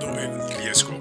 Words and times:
Tomando 0.00 0.18
el 0.18 0.58
Riesgo. 0.58 1.00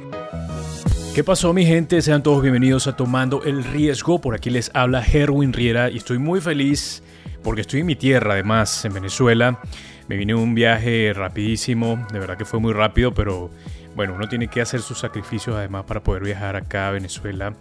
¿Qué 1.14 1.24
pasó 1.24 1.54
mi 1.54 1.66
gente? 1.66 2.02
Sean 2.02 2.24
todos 2.24 2.42
bienvenidos 2.42 2.88
a 2.88 2.96
Tomando 2.96 3.44
el 3.44 3.64
Riesgo. 3.64 4.20
Por 4.20 4.36
aquí 4.36 4.50
les 4.50 4.72
habla 4.74 5.04
Herwin 5.04 5.54
Riera 5.54 5.90
y 5.90 5.98
estoy 5.98 6.18
muy 6.18 6.42
feliz 6.42 7.04
porque 7.44 7.62
estoy 7.62 7.82
en 7.82 7.86
mi 7.86 7.96
tierra 7.96 8.34
además, 8.34 8.86
en 8.86 8.94
Venezuela. 8.94 9.60
Me 10.08 10.16
vine 10.16 10.36
un 10.36 10.56
viaje 10.56 11.14
rapidísimo, 11.14 12.06
de 12.12 12.20
verdad 12.20 12.38
que 12.38 12.46
fue 12.46 12.60
muy 12.60 12.74
rápido, 12.74 13.14
pero 13.14 13.50
bueno, 13.96 14.14
uno 14.16 14.28
tiene 14.28 14.48
que 14.48 14.62
hacer 14.62 14.82
sus 14.82 15.00
sacrificios 15.00 15.56
además 15.56 15.86
para 15.86 16.02
poder 16.02 16.24
viajar 16.24 16.56
acá 16.56 16.88
a 16.88 16.92
Venezuela 16.92 17.54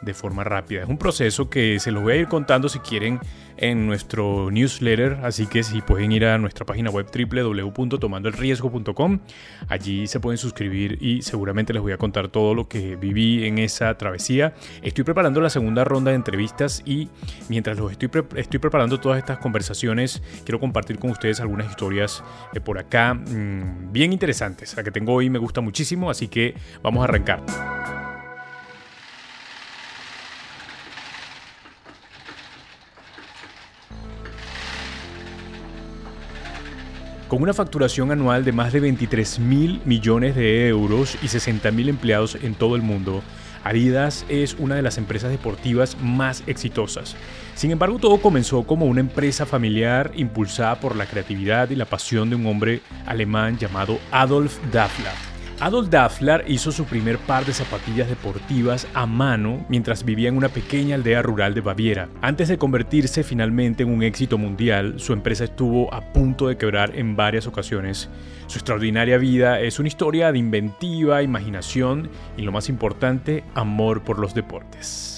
de 0.00 0.14
forma 0.14 0.44
rápida. 0.44 0.82
Es 0.82 0.88
un 0.88 0.98
proceso 0.98 1.48
que 1.48 1.78
se 1.80 1.90
los 1.90 2.02
voy 2.02 2.14
a 2.14 2.16
ir 2.16 2.28
contando 2.28 2.68
si 2.68 2.78
quieren 2.80 3.20
en 3.58 3.86
nuestro 3.86 4.50
newsletter, 4.50 5.18
así 5.22 5.46
que 5.46 5.62
si 5.62 5.80
pueden 5.80 6.12
ir 6.12 6.26
a 6.26 6.36
nuestra 6.38 6.66
página 6.66 6.90
web 6.90 7.06
www.tomandoelriesgo.com, 7.06 9.20
allí 9.68 10.06
se 10.06 10.20
pueden 10.20 10.38
suscribir 10.38 10.98
y 11.00 11.22
seguramente 11.22 11.72
les 11.72 11.82
voy 11.82 11.92
a 11.92 11.98
contar 11.98 12.28
todo 12.28 12.54
lo 12.54 12.68
que 12.68 12.96
viví 12.96 13.46
en 13.46 13.58
esa 13.58 13.96
travesía. 13.96 14.54
Estoy 14.82 15.04
preparando 15.04 15.40
la 15.40 15.50
segunda 15.50 15.84
ronda 15.84 16.10
de 16.10 16.16
entrevistas 16.16 16.82
y 16.84 17.08
mientras 17.48 17.78
los 17.78 17.92
estoy, 17.92 18.10
estoy 18.36 18.60
preparando 18.60 19.00
todas 19.00 19.18
estas 19.18 19.38
conversaciones, 19.38 20.22
quiero 20.44 20.60
compartir 20.60 20.98
con 20.98 21.10
ustedes 21.10 21.40
algunas 21.40 21.70
historias 21.70 22.22
eh, 22.52 22.60
por 22.60 22.78
acá 22.78 23.14
mmm, 23.14 23.92
bien 23.92 24.12
interesantes. 24.12 24.76
La 24.76 24.82
que 24.82 24.90
tengo 24.90 25.14
hoy 25.14 25.30
me 25.30 25.38
gusta 25.38 25.60
muchísimo, 25.60 26.10
así 26.10 26.28
que 26.28 26.54
vamos 26.82 27.00
a 27.00 27.04
arrancar. 27.04 28.05
Con 37.28 37.42
una 37.42 37.52
facturación 37.52 38.12
anual 38.12 38.44
de 38.44 38.52
más 38.52 38.72
de 38.72 38.78
23 38.78 39.40
mil 39.40 39.80
millones 39.84 40.36
de 40.36 40.68
euros 40.68 41.18
y 41.22 41.28
60 41.28 41.72
mil 41.72 41.88
empleados 41.88 42.36
en 42.36 42.54
todo 42.54 42.76
el 42.76 42.82
mundo, 42.82 43.20
Adidas 43.64 44.24
es 44.28 44.54
una 44.60 44.76
de 44.76 44.82
las 44.82 44.96
empresas 44.96 45.32
deportivas 45.32 45.96
más 46.00 46.44
exitosas. 46.46 47.16
Sin 47.56 47.72
embargo, 47.72 47.98
todo 47.98 48.18
comenzó 48.18 48.62
como 48.62 48.86
una 48.86 49.00
empresa 49.00 49.44
familiar 49.44 50.12
impulsada 50.14 50.78
por 50.78 50.94
la 50.94 51.06
creatividad 51.06 51.68
y 51.70 51.74
la 51.74 51.84
pasión 51.84 52.30
de 52.30 52.36
un 52.36 52.46
hombre 52.46 52.80
alemán 53.06 53.58
llamado 53.58 53.98
Adolf 54.12 54.58
Dassler. 54.70 55.35
Adolf 55.58 55.88
Dassler 55.88 56.44
hizo 56.48 56.70
su 56.70 56.84
primer 56.84 57.16
par 57.16 57.46
de 57.46 57.54
zapatillas 57.54 58.10
deportivas 58.10 58.86
a 58.92 59.06
mano 59.06 59.64
mientras 59.70 60.04
vivía 60.04 60.28
en 60.28 60.36
una 60.36 60.50
pequeña 60.50 60.96
aldea 60.96 61.22
rural 61.22 61.54
de 61.54 61.62
Baviera. 61.62 62.10
Antes 62.20 62.48
de 62.48 62.58
convertirse 62.58 63.24
finalmente 63.24 63.82
en 63.82 63.88
un 63.88 64.02
éxito 64.02 64.36
mundial, 64.36 65.00
su 65.00 65.14
empresa 65.14 65.44
estuvo 65.44 65.92
a 65.94 66.12
punto 66.12 66.48
de 66.48 66.58
quebrar 66.58 66.94
en 66.94 67.16
varias 67.16 67.46
ocasiones. 67.46 68.10
Su 68.48 68.58
extraordinaria 68.58 69.16
vida 69.16 69.58
es 69.60 69.78
una 69.78 69.88
historia 69.88 70.30
de 70.30 70.38
inventiva, 70.38 71.22
imaginación 71.22 72.10
y 72.36 72.42
lo 72.42 72.52
más 72.52 72.68
importante, 72.68 73.42
amor 73.54 74.02
por 74.02 74.18
los 74.18 74.34
deportes. 74.34 75.15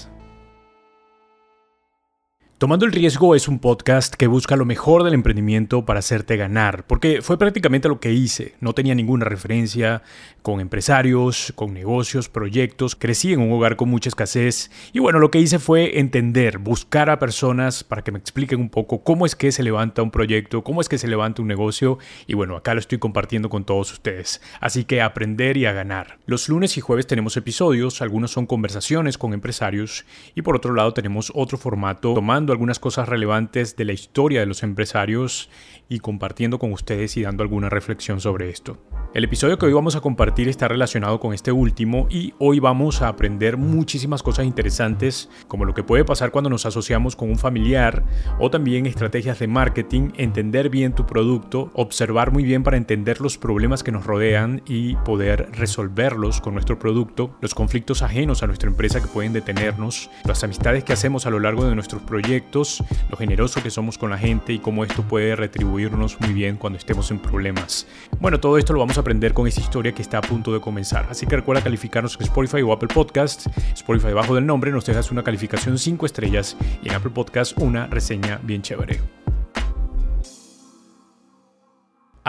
Tomando 2.59 2.85
el 2.85 2.91
riesgo 2.91 3.35
es 3.35 3.47
un 3.47 3.59
podcast 3.59 4.15
que 4.15 4.27
busca 4.27 4.57
lo 4.57 4.65
mejor 4.65 5.05
del 5.05 5.13
emprendimiento 5.13 5.85
para 5.85 5.99
hacerte 5.99 6.35
ganar, 6.35 6.85
porque 6.87 7.21
fue 7.21 7.37
prácticamente 7.37 7.87
lo 7.87 8.01
que 8.01 8.11
hice. 8.11 8.55
No 8.59 8.73
tenía 8.73 8.95
ninguna 8.95 9.23
referencia 9.23 10.03
con 10.41 10.59
empresarios, 10.59 11.53
con 11.55 11.73
negocios, 11.73 12.27
proyectos, 12.27 12.97
crecí 12.97 13.31
en 13.31 13.39
un 13.39 13.53
hogar 13.53 13.77
con 13.77 13.87
mucha 13.87 14.09
escasez 14.09 14.71
y 14.91 14.99
bueno, 14.99 15.19
lo 15.19 15.31
que 15.31 15.39
hice 15.39 15.57
fue 15.57 15.99
entender, 15.99 16.57
buscar 16.57 17.09
a 17.09 17.17
personas 17.17 17.85
para 17.85 18.01
que 18.01 18.11
me 18.11 18.19
expliquen 18.19 18.59
un 18.59 18.69
poco 18.69 19.05
cómo 19.05 19.25
es 19.25 19.37
que 19.37 19.53
se 19.53 19.63
levanta 19.63 20.01
un 20.01 20.11
proyecto, 20.11 20.61
cómo 20.61 20.81
es 20.81 20.89
que 20.89 20.97
se 20.97 21.07
levanta 21.07 21.41
un 21.41 21.47
negocio 21.47 21.97
y 22.27 22.33
bueno, 22.33 22.57
acá 22.57 22.73
lo 22.73 22.81
estoy 22.81 22.97
compartiendo 22.97 23.49
con 23.49 23.63
todos 23.63 23.93
ustedes. 23.93 24.41
Así 24.59 24.83
que 24.83 25.01
aprender 25.01 25.55
y 25.55 25.65
a 25.65 25.71
ganar. 25.71 26.17
Los 26.25 26.49
lunes 26.49 26.77
y 26.77 26.81
jueves 26.81 27.07
tenemos 27.07 27.37
episodios, 27.37 28.01
algunos 28.01 28.31
son 28.31 28.47
conversaciones 28.47 29.17
con 29.17 29.33
empresarios 29.33 30.05
y 30.35 30.41
por 30.41 30.57
otro 30.57 30.73
lado 30.73 30.93
tenemos 30.93 31.31
otro 31.33 31.57
formato 31.57 32.13
tomando 32.13 32.48
algunas 32.51 32.79
cosas 32.79 33.09
relevantes 33.09 33.75
de 33.75 33.85
la 33.85 33.93
historia 33.93 34.39
de 34.39 34.45
los 34.45 34.63
empresarios 34.63 35.49
y 35.87 35.99
compartiendo 35.99 36.59
con 36.59 36.71
ustedes 36.71 37.17
y 37.17 37.23
dando 37.23 37.43
alguna 37.43 37.69
reflexión 37.69 38.21
sobre 38.21 38.49
esto. 38.49 38.77
El 39.11 39.23
episodio 39.23 39.57
que 39.57 39.65
hoy 39.65 39.73
vamos 39.73 39.95
a 39.95 40.01
compartir 40.01 40.49
está 40.49 40.67
relacionado 40.67 41.19
con 41.19 41.33
este 41.33 41.51
último 41.51 42.05
y 42.11 42.35
hoy 42.37 42.59
vamos 42.59 43.01
a 43.01 43.07
aprender 43.07 43.57
muchísimas 43.57 44.21
cosas 44.21 44.45
interesantes 44.45 45.29
como 45.47 45.65
lo 45.65 45.73
que 45.73 45.81
puede 45.81 46.05
pasar 46.05 46.29
cuando 46.29 46.51
nos 46.51 46.67
asociamos 46.67 47.15
con 47.15 47.31
un 47.31 47.39
familiar 47.39 48.03
o 48.37 48.51
también 48.51 48.85
estrategias 48.85 49.39
de 49.39 49.47
marketing, 49.47 50.11
entender 50.15 50.69
bien 50.69 50.93
tu 50.93 51.07
producto, 51.07 51.71
observar 51.73 52.31
muy 52.31 52.43
bien 52.43 52.61
para 52.61 52.77
entender 52.77 53.19
los 53.19 53.39
problemas 53.39 53.81
que 53.81 53.91
nos 53.91 54.05
rodean 54.05 54.61
y 54.67 54.95
poder 54.97 55.49
resolverlos 55.53 56.39
con 56.39 56.53
nuestro 56.53 56.77
producto, 56.77 57.35
los 57.41 57.55
conflictos 57.55 58.03
ajenos 58.03 58.43
a 58.43 58.47
nuestra 58.47 58.69
empresa 58.69 59.01
que 59.01 59.07
pueden 59.07 59.33
detenernos, 59.33 60.11
las 60.23 60.43
amistades 60.43 60.83
que 60.83 60.93
hacemos 60.93 61.25
a 61.25 61.31
lo 61.31 61.39
largo 61.39 61.65
de 61.65 61.73
nuestros 61.73 62.03
proyectos, 62.03 62.83
lo 63.09 63.17
generoso 63.17 63.63
que 63.63 63.71
somos 63.71 63.97
con 63.97 64.11
la 64.11 64.19
gente 64.19 64.53
y 64.53 64.59
cómo 64.59 64.83
esto 64.83 65.01
puede 65.01 65.35
retribuirnos 65.35 66.21
muy 66.21 66.31
bien 66.31 66.57
cuando 66.57 66.77
estemos 66.77 67.09
en 67.09 67.17
problemas. 67.17 67.87
Bueno, 68.19 68.39
todo 68.39 68.59
esto 68.59 68.73
lo 68.73 68.79
vamos 68.79 68.98
a 68.98 68.98
aprender 68.99 69.33
con 69.33 69.47
esta 69.47 69.61
historia 69.61 69.91
que 69.93 70.01
está 70.01 70.19
a 70.19 70.21
punto 70.21 70.53
de 70.53 70.59
comenzar. 70.59 71.07
Así 71.09 71.25
que 71.25 71.35
recuerda 71.35 71.63
calificarnos 71.63 72.15
en 72.15 72.23
Spotify 72.23 72.61
o 72.61 72.73
Apple 72.73 72.89
Podcasts. 72.93 73.49
Spotify 73.73 74.07
debajo 74.07 74.35
del 74.35 74.45
nombre 74.45 74.71
nos 74.71 74.85
dejas 74.85 75.11
una 75.11 75.23
calificación 75.23 75.77
5 75.77 76.05
estrellas 76.05 76.57
y 76.81 76.89
en 76.89 76.95
Apple 76.95 77.11
Podcasts 77.11 77.55
una 77.57 77.87
reseña 77.87 78.39
bien 78.43 78.61
chévere. 78.61 79.18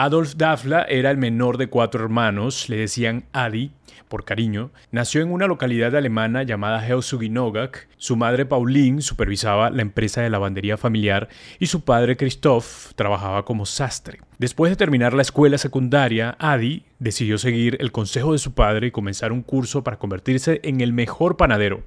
Adolf 0.03 0.33
Dassler 0.35 0.87
era 0.89 1.11
el 1.11 1.17
menor 1.17 1.59
de 1.59 1.67
cuatro 1.67 2.03
hermanos, 2.03 2.69
le 2.69 2.77
decían 2.77 3.25
Adi 3.33 3.69
por 4.07 4.25
cariño. 4.25 4.71
Nació 4.89 5.21
en 5.21 5.31
una 5.31 5.45
localidad 5.45 5.95
alemana 5.95 6.41
llamada 6.41 6.83
Herzogenaurach. 6.83 7.85
Su 7.97 8.15
madre 8.15 8.47
Pauline 8.47 9.03
supervisaba 9.03 9.69
la 9.69 9.83
empresa 9.83 10.23
de 10.23 10.31
lavandería 10.31 10.75
familiar 10.75 11.29
y 11.59 11.67
su 11.67 11.81
padre 11.85 12.17
Christoph 12.17 12.93
trabajaba 12.95 13.45
como 13.45 13.67
sastre. 13.67 14.21
Después 14.39 14.71
de 14.71 14.75
terminar 14.75 15.13
la 15.13 15.21
escuela 15.21 15.59
secundaria, 15.59 16.35
Adi 16.39 16.83
decidió 16.97 17.37
seguir 17.37 17.77
el 17.79 17.91
consejo 17.91 18.31
de 18.33 18.39
su 18.39 18.55
padre 18.55 18.87
y 18.87 18.91
comenzar 18.91 19.31
un 19.31 19.43
curso 19.43 19.83
para 19.83 19.99
convertirse 19.99 20.61
en 20.63 20.81
el 20.81 20.93
mejor 20.93 21.37
panadero. 21.37 21.83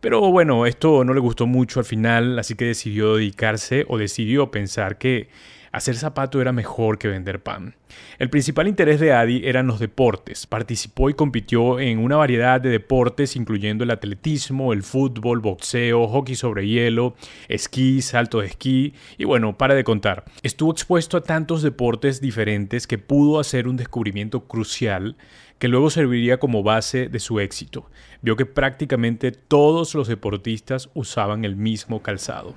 Pero 0.00 0.20
bueno, 0.32 0.66
esto 0.66 1.04
no 1.04 1.14
le 1.14 1.20
gustó 1.20 1.46
mucho 1.46 1.78
al 1.78 1.86
final, 1.86 2.36
así 2.40 2.56
que 2.56 2.64
decidió 2.64 3.14
dedicarse 3.14 3.84
o 3.88 3.96
decidió 3.96 4.50
pensar 4.50 4.98
que 4.98 5.28
hacer 5.72 5.96
zapato 5.96 6.40
era 6.40 6.52
mejor 6.52 6.98
que 6.98 7.08
vender 7.08 7.42
pan. 7.42 7.74
El 8.18 8.30
principal 8.30 8.68
interés 8.68 9.00
de 9.00 9.12
Adi 9.12 9.42
eran 9.44 9.66
los 9.66 9.78
deportes. 9.78 10.46
Participó 10.46 11.10
y 11.10 11.14
compitió 11.14 11.80
en 11.80 11.98
una 11.98 12.16
variedad 12.16 12.60
de 12.60 12.70
deportes, 12.70 13.36
incluyendo 13.36 13.84
el 13.84 13.90
atletismo, 13.90 14.72
el 14.72 14.82
fútbol, 14.82 15.40
boxeo, 15.40 16.06
hockey 16.06 16.34
sobre 16.34 16.66
hielo, 16.66 17.14
esquí, 17.48 18.02
salto 18.02 18.40
de 18.40 18.46
esquí 18.46 18.94
y 19.16 19.24
bueno, 19.24 19.56
para 19.56 19.74
de 19.74 19.84
contar. 19.84 20.24
Estuvo 20.42 20.70
expuesto 20.72 21.16
a 21.16 21.22
tantos 21.22 21.62
deportes 21.62 22.20
diferentes 22.20 22.86
que 22.86 22.98
pudo 22.98 23.40
hacer 23.40 23.68
un 23.68 23.76
descubrimiento 23.76 24.44
crucial 24.46 25.16
que 25.58 25.68
luego 25.68 25.90
serviría 25.90 26.38
como 26.38 26.62
base 26.62 27.08
de 27.08 27.18
su 27.18 27.40
éxito. 27.40 27.90
Vio 28.22 28.36
que 28.36 28.46
prácticamente 28.46 29.32
todos 29.32 29.94
los 29.94 30.08
deportistas 30.08 30.88
usaban 30.94 31.44
el 31.44 31.56
mismo 31.56 32.02
calzado. 32.02 32.54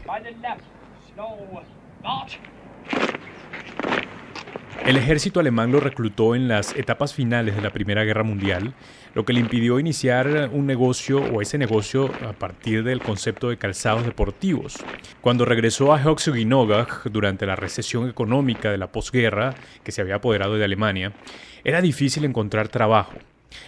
El 4.86 4.98
ejército 4.98 5.40
alemán 5.40 5.72
lo 5.72 5.80
reclutó 5.80 6.34
en 6.34 6.48
las 6.48 6.76
etapas 6.76 7.14
finales 7.14 7.56
de 7.56 7.62
la 7.62 7.70
Primera 7.70 8.04
Guerra 8.04 8.24
Mundial, 8.24 8.74
lo 9.14 9.26
que 9.26 9.32
le 9.32 9.40
impidió 9.40 9.80
iniciar 9.80 10.50
un 10.52 10.66
negocio 10.66 11.20
o 11.20 11.42
ese 11.42 11.60
negocio 11.60 12.12
a 12.28 12.34
partir 12.34 12.84
del 12.84 13.00
concepto 13.00 13.50
de 13.50 13.58
calzados 13.58 14.04
deportivos. 14.04 14.84
Cuando 15.22 15.46
regresó 15.46 15.94
a 15.94 16.02
Herzogenaurach 16.02 17.06
durante 17.12 17.46
la 17.46 17.56
recesión 17.56 18.10
económica 18.10 18.72
de 18.72 18.80
la 18.80 18.92
posguerra 18.92 19.54
que 19.84 19.92
se 19.92 20.02
había 20.02 20.16
apoderado 20.16 20.58
de 20.58 20.66
Alemania, 20.66 21.14
era 21.64 21.80
difícil 21.80 22.26
encontrar 22.26 22.68
trabajo. 22.68 23.14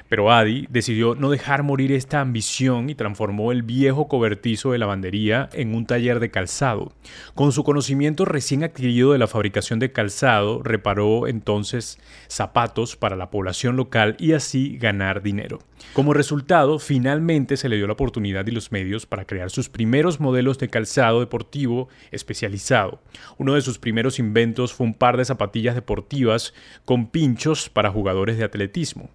Pero 0.09 0.31
Adi 0.31 0.67
decidió 0.69 1.15
no 1.15 1.29
dejar 1.29 1.63
morir 1.63 1.91
esta 1.91 2.21
ambición 2.21 2.89
y 2.89 2.95
transformó 2.95 3.51
el 3.51 3.63
viejo 3.63 4.07
cobertizo 4.07 4.71
de 4.71 4.77
lavandería 4.77 5.49
en 5.53 5.75
un 5.75 5.85
taller 5.85 6.19
de 6.19 6.31
calzado. 6.31 6.93
Con 7.35 7.51
su 7.51 7.63
conocimiento 7.63 8.25
recién 8.25 8.63
adquirido 8.63 9.11
de 9.11 9.19
la 9.19 9.27
fabricación 9.27 9.79
de 9.79 9.91
calzado, 9.91 10.61
reparó 10.63 11.27
entonces 11.27 11.99
zapatos 12.27 12.95
para 12.95 13.15
la 13.15 13.29
población 13.29 13.75
local 13.75 14.15
y 14.19 14.33
así 14.33 14.77
ganar 14.77 15.21
dinero. 15.21 15.59
Como 15.93 16.13
resultado, 16.13 16.79
finalmente 16.79 17.57
se 17.57 17.69
le 17.69 17.75
dio 17.75 17.87
la 17.87 17.93
oportunidad 17.93 18.47
y 18.47 18.51
los 18.51 18.71
medios 18.71 19.05
para 19.05 19.25
crear 19.25 19.49
sus 19.49 19.69
primeros 19.69 20.19
modelos 20.19 20.57
de 20.57 20.69
calzado 20.69 21.19
deportivo 21.19 21.89
especializado. 22.11 22.99
Uno 23.37 23.53
de 23.53 23.61
sus 23.61 23.77
primeros 23.77 24.19
inventos 24.19 24.73
fue 24.73 24.87
un 24.87 24.93
par 24.93 25.17
de 25.17 25.25
zapatillas 25.25 25.75
deportivas 25.75 26.53
con 26.85 27.07
pinchos 27.07 27.69
para 27.69 27.91
jugadores 27.91 28.37
de 28.37 28.43
atletismo. 28.43 29.09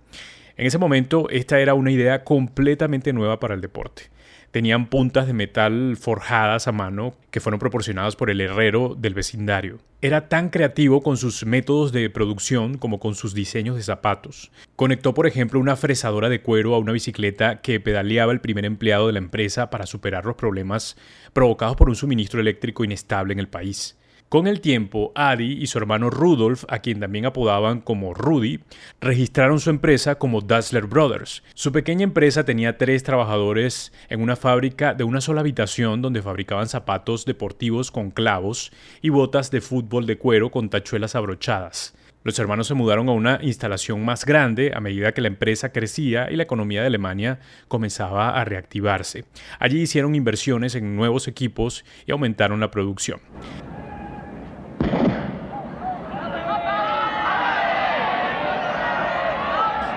En 0.59 0.67
ese 0.67 0.79
momento, 0.79 1.31
esta 1.31 1.61
era 1.61 1.75
una 1.75 1.93
idea 1.93 2.25
completamente 2.25 3.13
nueva 3.13 3.39
para 3.39 3.55
el 3.55 3.61
deporte. 3.61 4.11
tenían 4.51 4.87
puntas 4.87 5.27
de 5.27 5.35
metal 5.35 5.97
forjadas 6.01 6.69
a 6.69 6.73
mano 6.73 7.15
que 7.31 7.39
fueron 7.39 7.61
proporcionadas 7.61 8.17
por 8.17 8.31
el 8.31 8.41
herrero 8.41 8.97
del 8.99 9.13
vecindario. 9.13 9.79
Era 10.01 10.31
tan 10.31 10.49
creativo 10.49 11.03
con 11.03 11.19
sus 11.19 11.45
métodos 11.45 11.93
de 11.93 12.09
producción 12.09 12.79
como 12.79 12.99
con 12.99 13.15
sus 13.15 13.35
diseños 13.35 13.77
de 13.77 13.83
zapatos. 13.83 14.51
Conectó, 14.75 15.13
por 15.13 15.27
ejemplo, 15.27 15.61
una 15.61 15.77
fresadora 15.77 16.31
de 16.31 16.41
cuero 16.41 16.75
a 16.75 16.79
una 16.79 16.93
bicicleta 16.93 17.61
que 17.61 17.79
pedaleaba 17.79 18.33
el 18.33 18.41
primer 18.41 18.65
empleado 18.65 19.07
de 19.07 19.13
la 19.13 19.19
empresa 19.19 19.69
para 19.69 19.87
superar 19.87 20.25
los 20.25 20.37
problemas 20.37 20.97
provocados 21.35 21.77
por 21.77 21.91
un 21.91 21.95
suministro 21.95 22.41
eléctrico 22.41 22.85
inestable 22.85 23.35
en 23.35 23.39
el 23.39 23.49
país. 23.49 23.98
Con 24.29 24.47
el 24.47 24.61
tiempo, 24.61 25.11
Adi 25.15 25.53
y 25.53 25.69
su 25.69 25.79
hermano 25.79 26.11
Rudolf, 26.11 26.67
a 26.69 26.81
quien 26.81 27.01
también 27.01 27.25
apodaban 27.25 27.81
como 27.81 28.13
Rudy, 28.13 28.61
registraron 29.01 29.59
su 29.59 29.71
empresa 29.71 30.17
como 30.17 30.43
Dassler 30.43 30.85
Brothers. 30.85 31.43
Su 31.55 31.73
pequeña 31.73 32.05
empresa 32.05 32.45
tenía 32.45 32.77
tres 32.77 33.03
trabajadores 33.05 33.91
en 34.11 34.21
una 34.21 34.37
fábrica 34.37 34.93
de 34.93 35.05
una 35.05 35.23
sola 35.23 35.41
habitación 35.41 36.03
donde 36.03 36.21
fabricaban 36.21 36.69
zapatos 36.69 37.25
deportivos 37.25 37.91
con 37.91 38.11
clavos 38.11 38.71
y 39.01 39.09
botas 39.09 39.51
de 39.51 39.63
fútbol 39.63 40.05
de 40.05 40.19
cuero 40.19 40.51
con 40.51 40.69
tachuelas 40.69 41.15
abrochadas. 41.15 41.95
Los 42.23 42.39
hermanos 42.39 42.67
se 42.67 42.75
mudaron 42.75 43.09
a 43.09 43.13
una 43.13 43.39
instalación 43.41 44.05
más 44.05 44.27
grande 44.27 44.73
a 44.75 44.81
medida 44.81 45.13
que 45.13 45.23
la 45.23 45.29
empresa 45.29 45.73
crecía 45.73 46.31
y 46.31 46.37
la 46.37 46.43
economía 46.43 46.83
de 46.83 46.89
Alemania 46.89 47.39
comenzaba 47.67 48.39
a 48.39 48.45
reactivarse. 48.45 49.25
Allí 49.59 49.81
hicieron 49.81 50.15
inversiones 50.15 50.75
en 50.75 50.97
nuevos 50.97 51.29
equipos 51.29 51.87
y 52.05 52.13
aumentaron 52.13 52.61
la 52.61 52.71
producción. 52.71 53.21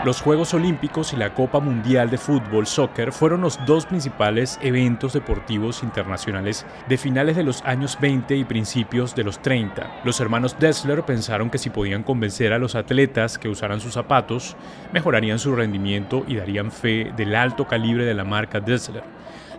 Los 0.03 0.19
Juegos 0.19 0.56
Olímpicos 0.56 1.13
y 1.13 1.15
la 1.15 1.36
Copa 1.36 1.59
Mundial 1.59 2.09
de 2.09 2.18
Fútbol 2.18 2.65
Soccer 2.65 3.12
fueron 3.12 3.42
los 3.42 3.63
dos 3.68 3.86
principales 3.86 4.57
eventos 4.63 5.13
deportivos 5.13 5.83
internacionales 5.83 6.65
de 6.89 6.98
finales 6.98 7.36
de 7.36 7.44
los 7.44 7.62
años 7.65 8.00
20 8.01 8.36
y 8.36 8.44
principios 8.44 9.13
de 9.13 9.24
los 9.24 9.44
30. 9.44 10.01
Los 10.03 10.19
hermanos 10.19 10.57
Dessler 10.59 11.03
pensaron 11.03 11.51
que 11.51 11.59
si 11.59 11.69
podían 11.69 12.01
convencer 12.01 12.51
a 12.51 12.57
los 12.57 12.74
atletas 12.74 13.38
que 13.38 13.48
usaran 13.48 13.80
sus 13.80 13.94
zapatos, 13.94 14.56
mejorarían 14.92 15.38
su 15.38 15.56
rendimiento 15.56 16.25
y 16.27 16.36
darían 16.36 16.71
fe 16.71 17.12
del 17.15 17.36
alto 17.36 17.68
calibre 17.68 18.04
de 18.04 18.15
la 18.15 18.24
marca 18.24 18.59
Dessler. 18.59 19.04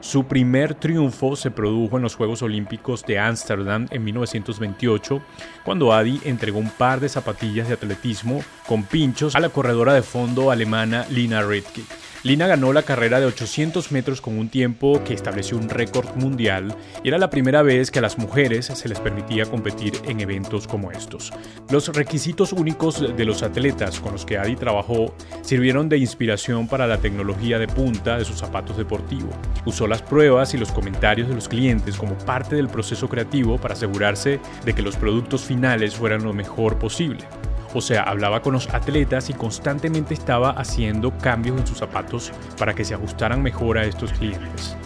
Su 0.03 0.25
primer 0.25 0.75
triunfo 0.75 1.37
se 1.37 1.53
produjo 1.53 1.97
en 1.97 2.03
los 2.03 2.17
Juegos 2.17 2.43
Olímpicos 2.43 3.05
de 3.07 3.21
Ámsterdam 3.21 3.87
en 3.93 4.03
1928, 4.03 5.23
cuando 5.65 5.93
Adi 5.93 6.21
entregó 6.25 6.59
un 6.59 6.71
par 6.71 6.99
de 6.99 7.09
zapatillas 7.09 7.69
de 7.69 7.75
atletismo 7.75 8.43
con 8.67 8.83
pinchos 8.83 9.37
a 9.37 9.41
la 9.41 9.51
corredora 9.51 9.95
de 9.95 10.03
fondo 10.03 10.51
alemana 10.51 11.07
Lina 11.09 11.43
Ritke. 11.43 12.02
Lina 12.25 12.47
ganó 12.47 12.73
la 12.73 12.85
carrera 12.85 13.19
de 13.19 13.27
800 13.27 13.91
metros 13.91 14.21
con 14.21 14.39
un 14.39 14.49
tiempo 14.49 15.03
que 15.03 15.13
estableció 15.13 15.57
un 15.57 15.69
récord 15.69 16.15
mundial 16.15 16.73
y 17.03 17.09
era 17.09 17.19
la 17.19 17.31
primera 17.31 17.63
vez 17.63 17.91
que 17.91 17.99
a 17.99 18.03
las 18.03 18.17
mujeres 18.17 18.67
se 18.67 18.89
les 18.89 19.01
permitía 19.01 19.45
competir 19.45 19.95
en 20.07 20.21
eventos 20.21 20.69
como 20.69 20.93
estos. 20.93 21.33
Los 21.69 21.89
requisitos 21.89 22.53
únicos 22.53 23.17
de 23.17 23.25
los 23.25 23.43
atletas 23.43 23.99
con 23.99 24.13
los 24.13 24.25
que 24.25 24.39
Adi 24.39 24.55
trabajó 24.55 25.17
sirvieron 25.41 25.89
de 25.89 25.99
inspiración 25.99 26.69
para 26.69 26.87
la 26.87 26.99
tecnología 26.99 27.59
de 27.59 27.67
punta 27.67 28.19
de 28.19 28.25
sus 28.25 28.39
zapatos 28.39 28.77
deportivos. 28.77 29.35
Usó 29.67 29.89
las 29.89 30.03
pruebas 30.03 30.55
y 30.55 30.59
los 30.59 30.71
comentarios 30.71 31.29
de 31.29 31.35
los 31.35 31.49
clientes 31.49 31.97
como 31.97 32.17
parte 32.19 32.55
del 32.55 32.69
proceso 32.69 33.09
creativo 33.09 33.59
para 33.59 33.75
asegurarse 33.75 34.39
de 34.65 34.75
que 34.75 34.83
los 34.83 34.95
productos 34.95 35.43
finales 35.43 35.97
fueran 35.97 36.23
lo 36.23 36.33
mejor 36.33 36.79
posible. 36.79 37.27
O 37.75 37.81
sea, 37.81 38.03
hablaba 38.03 38.43
con 38.43 38.53
los 38.53 38.69
atletas 38.69 39.31
y 39.31 39.35
constantemente 39.35 40.15
estaba 40.15 40.51
haciendo 40.51 41.17
cambios 41.19 41.59
en 41.59 41.67
sus 41.67 41.79
zapatos 41.79 42.33
para 42.59 42.75
que 42.75 42.85
se 42.85 42.95
ajustaran 42.95 43.43
mejor 43.43 43.79
a 43.79 43.85
estos 43.85 44.13
clientes 44.13 44.77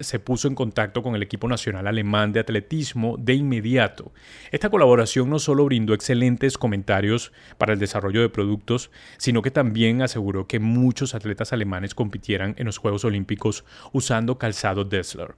se 0.00 0.18
puso 0.18 0.48
en 0.48 0.54
contacto 0.54 1.02
con 1.02 1.14
el 1.14 1.22
equipo 1.22 1.48
nacional 1.48 1.86
alemán 1.86 2.32
de 2.32 2.40
atletismo 2.40 3.16
de 3.18 3.34
inmediato. 3.34 4.12
Esta 4.50 4.70
colaboración 4.70 5.30
no 5.30 5.38
solo 5.38 5.64
brindó 5.64 5.94
excelentes 5.94 6.58
comentarios 6.58 7.32
para 7.58 7.72
el 7.72 7.78
desarrollo 7.78 8.20
de 8.20 8.28
productos, 8.28 8.90
sino 9.18 9.42
que 9.42 9.50
también 9.50 10.02
aseguró 10.02 10.46
que 10.46 10.60
muchos 10.60 11.14
atletas 11.14 11.52
alemanes 11.52 11.94
compitieran 11.94 12.54
en 12.58 12.66
los 12.66 12.78
Juegos 12.78 13.04
Olímpicos 13.04 13.64
usando 13.92 14.38
calzado 14.38 14.84
Dessler. 14.84 15.34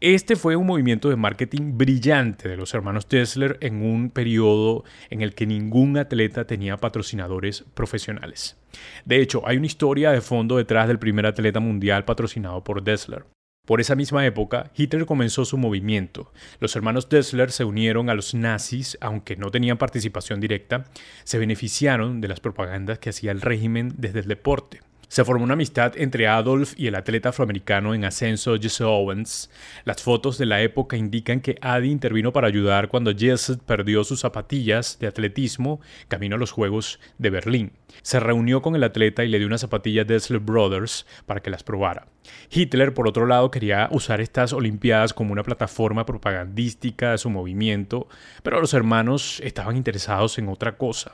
Este 0.00 0.36
fue 0.36 0.56
un 0.56 0.66
movimiento 0.66 1.08
de 1.08 1.16
marketing 1.16 1.76
brillante 1.76 2.48
de 2.48 2.56
los 2.56 2.74
hermanos 2.74 3.08
Dessler 3.08 3.58
en 3.60 3.82
un 3.82 4.10
periodo 4.10 4.84
en 5.10 5.22
el 5.22 5.34
que 5.34 5.46
ningún 5.46 5.96
atleta 5.98 6.46
tenía 6.46 6.76
patrocinadores 6.76 7.64
profesionales. 7.74 8.56
De 9.04 9.20
hecho, 9.20 9.42
hay 9.46 9.56
una 9.56 9.66
historia 9.66 10.10
de 10.10 10.20
fondo 10.20 10.56
detrás 10.56 10.88
del 10.88 10.98
primer 10.98 11.26
atleta 11.26 11.60
mundial 11.60 12.04
patrocinado 12.04 12.62
por 12.62 12.82
Dessler. 12.82 13.24
Por 13.68 13.82
esa 13.82 13.94
misma 13.94 14.24
época, 14.24 14.70
Hitler 14.74 15.04
comenzó 15.04 15.44
su 15.44 15.58
movimiento. 15.58 16.32
Los 16.58 16.74
hermanos 16.74 17.10
Dessler 17.10 17.50
se 17.50 17.64
unieron 17.64 18.08
a 18.08 18.14
los 18.14 18.32
nazis, 18.32 18.96
aunque 19.02 19.36
no 19.36 19.50
tenían 19.50 19.76
participación 19.76 20.40
directa, 20.40 20.86
se 21.24 21.36
beneficiaron 21.36 22.22
de 22.22 22.28
las 22.28 22.40
propagandas 22.40 22.98
que 22.98 23.10
hacía 23.10 23.30
el 23.30 23.42
régimen 23.42 23.92
desde 23.98 24.20
el 24.20 24.26
deporte. 24.26 24.80
Se 25.08 25.22
formó 25.22 25.44
una 25.44 25.52
amistad 25.52 25.92
entre 25.98 26.28
Adolf 26.28 26.72
y 26.78 26.86
el 26.86 26.94
atleta 26.94 27.28
afroamericano 27.28 27.94
en 27.94 28.06
ascenso 28.06 28.56
Jesse 28.58 28.80
Owens. 28.80 29.50
Las 29.84 30.02
fotos 30.02 30.38
de 30.38 30.46
la 30.46 30.62
época 30.62 30.96
indican 30.96 31.42
que 31.42 31.58
Adi 31.60 31.90
intervino 31.90 32.32
para 32.32 32.46
ayudar 32.46 32.88
cuando 32.88 33.14
Jesse 33.14 33.58
perdió 33.66 34.02
sus 34.02 34.20
zapatillas 34.20 34.96
de 34.98 35.08
atletismo 35.08 35.82
camino 36.08 36.36
a 36.36 36.38
los 36.38 36.52
Juegos 36.52 37.00
de 37.18 37.28
Berlín. 37.28 37.72
Se 38.02 38.20
reunió 38.20 38.62
con 38.62 38.76
el 38.76 38.84
atleta 38.84 39.24
y 39.24 39.28
le 39.28 39.38
dio 39.38 39.46
unas 39.46 39.60
zapatillas 39.60 40.06
Dessler 40.06 40.40
Brothers 40.40 41.06
para 41.26 41.40
que 41.40 41.50
las 41.50 41.62
probara. 41.62 42.06
Hitler, 42.50 42.94
por 42.94 43.08
otro 43.08 43.26
lado, 43.26 43.50
quería 43.50 43.88
usar 43.90 44.20
estas 44.20 44.52
Olimpiadas 44.52 45.12
como 45.12 45.32
una 45.32 45.42
plataforma 45.42 46.06
propagandística 46.06 47.12
de 47.12 47.18
su 47.18 47.30
movimiento, 47.30 48.08
pero 48.42 48.60
los 48.60 48.74
hermanos 48.74 49.40
estaban 49.44 49.76
interesados 49.76 50.38
en 50.38 50.48
otra 50.48 50.76
cosa. 50.76 51.12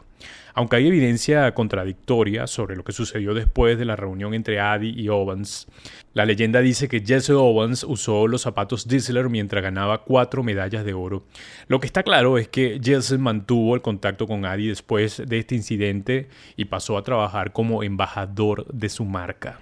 Aunque 0.55 0.77
hay 0.77 0.87
evidencia 0.87 1.53
contradictoria 1.53 2.47
sobre 2.47 2.77
lo 2.77 2.85
que 2.85 2.93
sucedió 2.93 3.35
después 3.35 3.77
de 3.77 3.85
la 3.85 3.97
reunión 3.97 4.35
entre 4.35 4.61
Adi 4.61 4.95
y 4.97 5.09
Owens, 5.09 5.67
la 6.13 6.25
leyenda 6.25 6.61
dice 6.61 6.87
que 6.87 7.01
Jesse 7.05 7.31
Owens 7.31 7.83
usó 7.83 8.29
los 8.29 8.43
zapatos 8.43 8.87
Dissler 8.87 9.29
mientras 9.29 9.65
ganaba 9.65 10.05
cuatro 10.05 10.45
medallas 10.45 10.85
de 10.85 10.95
oro. 10.95 11.27
Lo 11.67 11.81
que 11.81 11.87
está 11.87 12.05
claro 12.05 12.39
es 12.39 12.47
que 12.47 12.81
Jesse 12.81 13.19
mantuvo 13.19 13.75
el 13.75 13.83
contacto 13.83 14.29
con 14.29 14.45
Adi 14.45 14.69
después 14.69 15.21
de 15.27 15.39
este 15.41 15.57
incidente 15.57 16.29
pasó 16.65 16.99
a 16.99 17.03
trabajar 17.03 17.53
como 17.53 17.83
embajador 17.83 18.67
de 18.73 18.89
su 18.89 19.05
marca. 19.05 19.59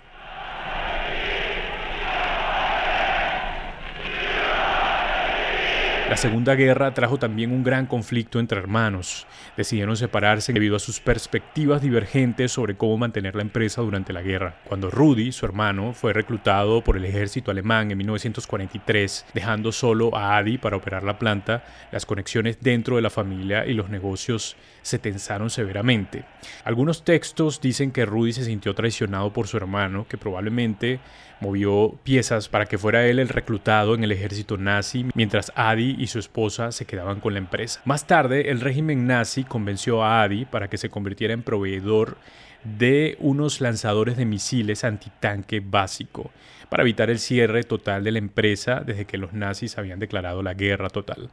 La 6.13 6.19
Segunda 6.19 6.55
Guerra 6.57 6.93
trajo 6.93 7.19
también 7.19 7.53
un 7.53 7.63
gran 7.63 7.87
conflicto 7.87 8.39
entre 8.39 8.59
hermanos. 8.59 9.27
Decidieron 9.57 9.97
separarse 9.97 10.53
debido 10.53 10.77
a 10.77 10.79
sus 10.79 11.01
perspectivas 11.01 11.81
divergentes 11.81 12.53
sobre 12.53 12.77
cómo 12.77 12.99
mantener 12.99 13.35
la 13.35 13.41
empresa 13.41 13.81
durante 13.81 14.13
la 14.13 14.21
guerra. 14.21 14.57
Cuando 14.69 14.91
Rudy, 14.91 15.33
su 15.33 15.47
hermano, 15.47 15.95
fue 15.95 16.13
reclutado 16.13 16.85
por 16.85 16.99
el 16.99 17.07
ejército 17.07 17.51
alemán 17.51 17.91
en 17.91 17.97
1943, 17.97 19.25
dejando 19.33 19.73
solo 19.73 20.15
a 20.15 20.37
Adi 20.37 20.59
para 20.59 20.77
operar 20.77 21.03
la 21.03 21.19
planta, 21.19 21.65
las 21.91 22.05
conexiones 22.05 22.59
dentro 22.61 22.97
de 22.97 23.03
la 23.03 23.09
familia 23.09 23.65
y 23.65 23.73
los 23.73 23.89
negocios 23.89 24.59
se 24.83 24.99
tensaron 24.99 25.49
severamente. 25.49 26.27
Algunos 26.65 27.07
textos 27.07 27.59
dicen 27.63 27.91
que 27.91 28.05
Rudy 28.05 28.35
se 28.35 28.45
sintió 28.45 28.75
traicionado 28.75 29.33
por 29.33 29.49
su 29.49 29.57
hermano, 29.57 30.07
que 30.07 30.19
probablemente 30.19 31.01
movió 31.43 31.99
piezas 32.05 32.49
para 32.49 32.67
que 32.67 32.79
fuera 32.79 33.05
él 33.07 33.19
el 33.19 33.29
reclutado 33.29 33.95
en 33.95 34.05
el 34.05 34.13
ejército 34.13 34.57
nazi, 34.57 35.07
mientras 35.15 35.53
Adi 35.57 35.97
y 35.99 36.07
su 36.07 36.19
esposa 36.19 36.73
se 36.73 36.87
quedaban 36.87 37.21
con 37.21 37.35
la 37.35 37.41
empresa. 37.41 37.83
Más 37.85 38.07
tarde, 38.07 38.51
el 38.51 38.61
régimen 38.61 39.07
nazi 39.07 39.43
convenció 39.43 40.05
a 40.05 40.23
Adi 40.23 40.45
para 40.45 40.69
que 40.69 40.79
se 40.79 40.89
convirtiera 40.89 41.35
en 41.35 41.43
proveedor 41.43 42.17
de 42.65 43.17
unos 43.19 43.61
lanzadores 43.61 44.17
de 44.17 44.25
misiles 44.25 44.85
antitanque 44.85 45.61
básico 45.61 46.31
para 46.69 46.85
evitar 46.85 47.11
el 47.11 47.19
cierre 47.19 47.65
total 47.65 48.05
de 48.05 48.13
la 48.13 48.19
empresa 48.19 48.83
desde 48.87 49.05
que 49.05 49.19
los 49.19 49.33
nazis 49.33 49.77
habían 49.77 49.99
declarado 49.99 50.43
la 50.43 50.55
guerra 50.55 50.89
total. 50.89 51.29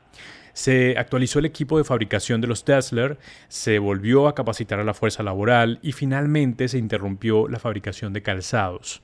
Se 0.54 0.96
actualizó 0.98 1.40
el 1.40 1.46
equipo 1.46 1.78
de 1.78 1.84
fabricación 1.84 2.42
de 2.42 2.48
los 2.48 2.66
Tesla, 2.66 3.16
se 3.48 3.80
volvió 3.80 4.28
a 4.28 4.36
capacitar 4.36 4.80
a 4.80 4.84
la 4.84 4.96
fuerza 4.96 5.24
laboral 5.24 5.80
y 5.82 5.92
finalmente 5.92 6.68
se 6.68 6.80
interrumpió 6.80 7.48
la 7.48 7.60
fabricación 7.60 8.12
de 8.12 8.24
calzados. 8.24 9.02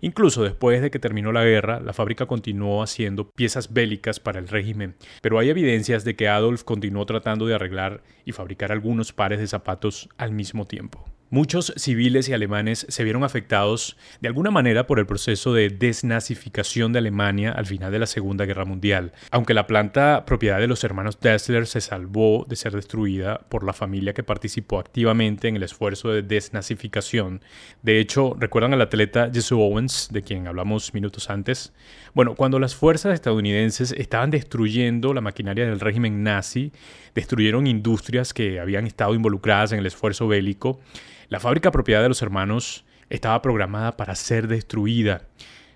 Incluso 0.00 0.42
después 0.42 0.82
de 0.82 0.90
que 0.90 0.98
terminó 0.98 1.32
la 1.32 1.44
guerra, 1.44 1.80
la 1.80 1.92
fábrica 1.92 2.26
continuó 2.26 2.82
haciendo 2.82 3.30
piezas 3.30 3.72
bélicas 3.72 4.20
para 4.20 4.38
el 4.38 4.48
régimen, 4.48 4.96
pero 5.22 5.38
hay 5.38 5.48
evidencias 5.50 6.04
de 6.04 6.16
que 6.16 6.28
Adolf 6.28 6.64
continuó 6.64 7.06
tratando 7.06 7.46
de 7.46 7.54
arreglar 7.54 8.02
y 8.24 8.32
fabricar 8.32 8.72
algunos 8.72 9.12
pares 9.12 9.38
de 9.38 9.46
zapatos 9.46 10.08
al 10.18 10.32
mismo 10.32 10.66
tiempo. 10.66 11.04
Muchos 11.28 11.72
civiles 11.76 12.28
y 12.28 12.34
alemanes 12.34 12.86
se 12.88 13.02
vieron 13.02 13.24
afectados 13.24 13.96
de 14.20 14.28
alguna 14.28 14.52
manera 14.52 14.86
por 14.86 15.00
el 15.00 15.06
proceso 15.06 15.52
de 15.52 15.70
desnazificación 15.70 16.92
de 16.92 17.00
Alemania 17.00 17.50
al 17.50 17.66
final 17.66 17.90
de 17.90 17.98
la 17.98 18.06
Segunda 18.06 18.44
Guerra 18.44 18.64
Mundial, 18.64 19.12
aunque 19.32 19.52
la 19.52 19.66
planta 19.66 20.24
propiedad 20.24 20.60
de 20.60 20.68
los 20.68 20.84
hermanos 20.84 21.18
Dessler 21.18 21.66
se 21.66 21.80
salvó 21.80 22.46
de 22.48 22.54
ser 22.54 22.74
destruida 22.74 23.40
por 23.48 23.64
la 23.64 23.72
familia 23.72 24.14
que 24.14 24.22
participó 24.22 24.78
activamente 24.78 25.48
en 25.48 25.56
el 25.56 25.64
esfuerzo 25.64 26.10
de 26.10 26.22
desnazificación. 26.22 27.40
De 27.82 27.98
hecho, 27.98 28.36
¿recuerdan 28.38 28.74
al 28.74 28.82
atleta 28.82 29.28
Jesse 29.32 29.50
Owens, 29.50 30.08
de 30.12 30.22
quien 30.22 30.46
hablamos 30.46 30.94
minutos 30.94 31.28
antes? 31.28 31.72
Bueno, 32.16 32.34
cuando 32.34 32.58
las 32.58 32.74
fuerzas 32.74 33.12
estadounidenses 33.12 33.92
estaban 33.92 34.30
destruyendo 34.30 35.12
la 35.12 35.20
maquinaria 35.20 35.66
del 35.66 35.78
régimen 35.78 36.22
nazi, 36.22 36.72
destruyeron 37.14 37.66
industrias 37.66 38.32
que 38.32 38.58
habían 38.58 38.86
estado 38.86 39.14
involucradas 39.14 39.72
en 39.72 39.80
el 39.80 39.84
esfuerzo 39.84 40.26
bélico, 40.26 40.80
la 41.28 41.40
fábrica 41.40 41.70
propiedad 41.70 42.00
de 42.00 42.08
los 42.08 42.22
hermanos 42.22 42.86
estaba 43.10 43.42
programada 43.42 43.98
para 43.98 44.14
ser 44.14 44.48
destruida. 44.48 45.24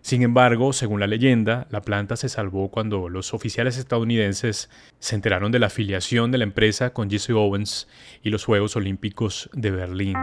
Sin 0.02 0.22
embargo, 0.22 0.72
según 0.72 1.00
la 1.00 1.06
leyenda, 1.06 1.66
la 1.70 1.82
planta 1.82 2.16
se 2.16 2.28
salvó 2.28 2.70
cuando 2.70 3.08
los 3.08 3.34
oficiales 3.34 3.76
estadounidenses 3.76 4.70
se 4.98 5.14
enteraron 5.14 5.52
de 5.52 5.58
la 5.58 5.66
afiliación 5.66 6.30
de 6.30 6.38
la 6.38 6.44
empresa 6.44 6.90
con 6.90 7.10
Jesse 7.10 7.30
Owens 7.30 7.86
y 8.22 8.30
los 8.30 8.44
Juegos 8.44 8.76
Olímpicos 8.76 9.50
de 9.52 9.70
Berlín. 9.70 10.16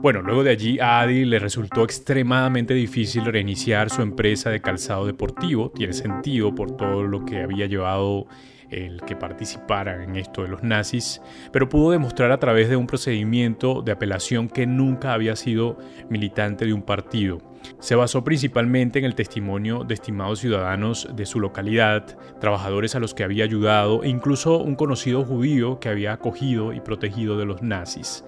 Bueno, 0.00 0.22
luego 0.22 0.44
de 0.44 0.50
allí 0.50 0.78
a 0.78 1.00
Adi 1.00 1.24
le 1.24 1.40
resultó 1.40 1.82
extremadamente 1.82 2.72
difícil 2.72 3.24
reiniciar 3.24 3.90
su 3.90 4.02
empresa 4.02 4.48
de 4.50 4.60
calzado 4.60 5.06
deportivo. 5.06 5.72
Tiene 5.72 5.92
sentido 5.92 6.54
por 6.54 6.76
todo 6.76 7.02
lo 7.02 7.24
que 7.24 7.42
había 7.42 7.66
llevado 7.66 8.26
el 8.70 9.00
que 9.02 9.16
participara 9.16 10.02
en 10.02 10.16
esto 10.16 10.42
de 10.42 10.48
los 10.48 10.62
nazis, 10.62 11.20
pero 11.52 11.68
pudo 11.68 11.90
demostrar 11.90 12.32
a 12.32 12.38
través 12.38 12.68
de 12.68 12.76
un 12.76 12.86
procedimiento 12.86 13.82
de 13.82 13.92
apelación 13.92 14.48
que 14.48 14.66
nunca 14.66 15.12
había 15.12 15.36
sido 15.36 15.78
militante 16.08 16.66
de 16.66 16.72
un 16.72 16.82
partido. 16.82 17.38
Se 17.80 17.94
basó 17.94 18.24
principalmente 18.24 18.98
en 18.98 19.04
el 19.04 19.14
testimonio 19.14 19.84
de 19.84 19.94
estimados 19.94 20.40
ciudadanos 20.40 21.08
de 21.14 21.26
su 21.26 21.40
localidad, 21.40 22.18
trabajadores 22.40 22.94
a 22.94 23.00
los 23.00 23.14
que 23.14 23.24
había 23.24 23.44
ayudado 23.44 24.04
e 24.04 24.08
incluso 24.08 24.58
un 24.58 24.76
conocido 24.76 25.24
judío 25.24 25.80
que 25.80 25.88
había 25.88 26.12
acogido 26.12 26.72
y 26.72 26.80
protegido 26.80 27.36
de 27.38 27.46
los 27.46 27.62
nazis. 27.62 28.24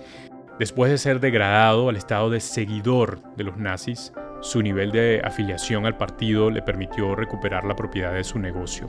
Después 0.59 0.91
de 0.91 0.99
ser 0.99 1.21
degradado 1.21 1.89
al 1.89 1.97
estado 1.97 2.29
de 2.29 2.41
seguidor 2.41 3.23
de 3.35 3.45
los 3.45 3.57
nazis, 3.57 4.13
su 4.43 4.63
nivel 4.63 4.91
de 4.91 5.21
afiliación 5.25 5.87
al 5.87 5.97
partido 5.97 6.51
le 6.51 6.63
permitió 6.63 7.15
recuperar 7.15 7.65
la 7.65 7.77
propiedad 7.77 8.13
de 8.13 8.25
su 8.25 8.39
negocio. 8.39 8.89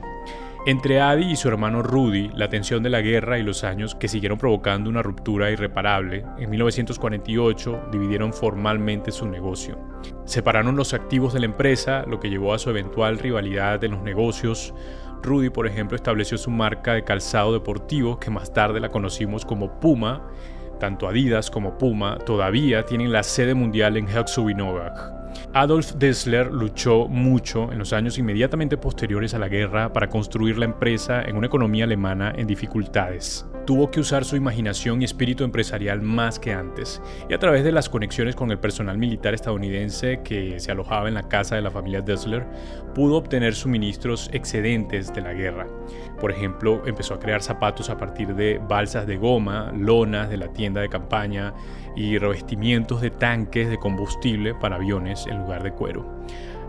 Entre 0.64 1.00
Adi 1.00 1.24
y 1.24 1.34
su 1.34 1.48
hermano 1.48 1.82
Rudy, 1.82 2.30
la 2.36 2.48
tensión 2.48 2.84
de 2.84 2.90
la 2.90 3.00
guerra 3.00 3.36
y 3.36 3.42
los 3.42 3.64
años 3.64 3.96
que 3.96 4.06
siguieron 4.06 4.38
provocando 4.38 4.88
una 4.88 5.02
ruptura 5.02 5.50
irreparable, 5.50 6.24
en 6.38 6.50
1948 6.50 7.88
dividieron 7.90 8.32
formalmente 8.32 9.10
su 9.10 9.26
negocio. 9.26 9.76
Separaron 10.24 10.76
los 10.76 10.94
activos 10.94 11.32
de 11.32 11.40
la 11.40 11.46
empresa, 11.46 12.04
lo 12.06 12.20
que 12.20 12.30
llevó 12.30 12.54
a 12.54 12.60
su 12.60 12.70
eventual 12.70 13.18
rivalidad 13.18 13.82
en 13.82 13.90
los 13.90 14.02
negocios. 14.02 14.72
Rudy, 15.20 15.50
por 15.50 15.66
ejemplo, 15.66 15.96
estableció 15.96 16.38
su 16.38 16.50
marca 16.52 16.94
de 16.94 17.02
calzado 17.02 17.52
deportivo, 17.52 18.20
que 18.20 18.30
más 18.30 18.52
tarde 18.52 18.78
la 18.78 18.90
conocimos 18.90 19.44
como 19.44 19.80
Puma. 19.80 20.28
Tanto 20.78 21.08
Adidas 21.08 21.50
como 21.50 21.76
Puma 21.76 22.18
todavía 22.24 22.84
tienen 22.84 23.10
la 23.10 23.24
sede 23.24 23.54
mundial 23.54 23.96
en 23.96 24.08
Herzogenaurach. 24.08 25.21
Adolf 25.54 25.92
Dessler 25.94 26.50
luchó 26.50 27.08
mucho 27.08 27.72
en 27.72 27.78
los 27.78 27.92
años 27.92 28.18
inmediatamente 28.18 28.76
posteriores 28.76 29.34
a 29.34 29.38
la 29.38 29.48
guerra 29.48 29.92
para 29.92 30.08
construir 30.08 30.58
la 30.58 30.64
empresa 30.64 31.22
en 31.22 31.36
una 31.36 31.46
economía 31.46 31.84
alemana 31.84 32.32
en 32.36 32.46
dificultades. 32.46 33.46
Tuvo 33.66 33.90
que 33.90 34.00
usar 34.00 34.24
su 34.24 34.34
imaginación 34.34 35.00
y 35.00 35.04
espíritu 35.04 35.44
empresarial 35.44 36.02
más 36.02 36.40
que 36.40 36.52
antes, 36.52 37.00
y 37.28 37.34
a 37.34 37.38
través 37.38 37.62
de 37.62 37.70
las 37.70 37.88
conexiones 37.88 38.34
con 38.34 38.50
el 38.50 38.58
personal 38.58 38.98
militar 38.98 39.34
estadounidense 39.34 40.20
que 40.24 40.58
se 40.58 40.72
alojaba 40.72 41.06
en 41.06 41.14
la 41.14 41.28
casa 41.28 41.54
de 41.54 41.62
la 41.62 41.70
familia 41.70 42.00
Dessler, 42.00 42.44
pudo 42.92 43.16
obtener 43.16 43.54
suministros 43.54 44.28
excedentes 44.32 45.14
de 45.14 45.20
la 45.20 45.32
guerra. 45.32 45.66
Por 46.20 46.32
ejemplo, 46.32 46.82
empezó 46.86 47.14
a 47.14 47.20
crear 47.20 47.42
zapatos 47.42 47.88
a 47.88 47.98
partir 47.98 48.34
de 48.34 48.60
balsas 48.68 49.06
de 49.06 49.16
goma, 49.16 49.72
lonas 49.76 50.28
de 50.28 50.36
la 50.38 50.48
tienda 50.48 50.80
de 50.80 50.88
campaña 50.88 51.54
y 51.94 52.18
revestimientos 52.18 53.00
de 53.00 53.10
tanques 53.10 53.68
de 53.70 53.78
combustible 53.78 54.54
para 54.54 54.76
aviones 54.76 55.21
en 55.26 55.38
lugar 55.38 55.62
de 55.62 55.72
cuero. 55.72 56.06